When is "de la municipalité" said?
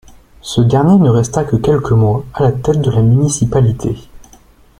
2.81-3.93